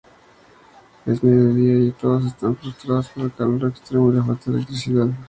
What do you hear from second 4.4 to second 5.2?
de electricidad.